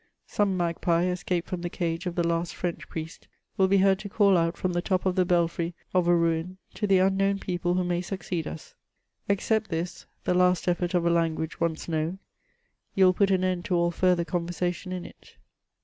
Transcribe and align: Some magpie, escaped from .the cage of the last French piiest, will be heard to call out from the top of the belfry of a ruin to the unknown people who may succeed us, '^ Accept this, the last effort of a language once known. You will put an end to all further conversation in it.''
Some 0.25 0.57
magpie, 0.57 1.05
escaped 1.05 1.47
from 1.47 1.61
.the 1.61 1.69
cage 1.69 2.07
of 2.07 2.15
the 2.15 2.25
last 2.27 2.55
French 2.55 2.89
piiest, 2.89 3.27
will 3.55 3.67
be 3.67 3.77
heard 3.77 3.99
to 3.99 4.09
call 4.09 4.35
out 4.35 4.57
from 4.57 4.73
the 4.73 4.81
top 4.81 5.05
of 5.05 5.13
the 5.15 5.25
belfry 5.25 5.75
of 5.93 6.07
a 6.07 6.15
ruin 6.15 6.57
to 6.73 6.87
the 6.87 6.97
unknown 6.97 7.37
people 7.37 7.75
who 7.75 7.83
may 7.83 8.01
succeed 8.01 8.47
us, 8.47 8.69
'^ 8.69 8.73
Accept 9.31 9.69
this, 9.69 10.07
the 10.23 10.33
last 10.33 10.67
effort 10.67 10.95
of 10.95 11.05
a 11.05 11.11
language 11.11 11.59
once 11.59 11.87
known. 11.87 12.17
You 12.95 13.05
will 13.05 13.13
put 13.13 13.29
an 13.29 13.43
end 13.43 13.63
to 13.65 13.75
all 13.75 13.91
further 13.91 14.25
conversation 14.25 14.91
in 14.91 15.05
it.'' 15.05 15.37